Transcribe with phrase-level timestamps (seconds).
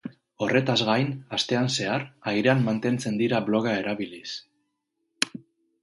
[0.45, 4.35] Horretaz gain, astean zehar, airean mantentzen dira bloga erabiliz.